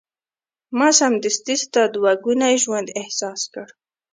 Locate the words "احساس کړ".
3.01-3.67